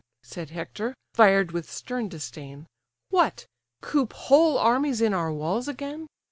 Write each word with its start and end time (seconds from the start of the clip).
(said 0.23 0.49
Hector, 0.49 0.95
fired 1.13 1.51
with 1.51 1.69
stern 1.69 2.09
disdain) 2.09 2.65
What! 3.11 3.45
coop 3.81 4.13
whole 4.13 4.57
armies 4.57 4.99
in 4.99 5.13
our 5.13 5.31
walls 5.31 5.67
again? 5.67 6.07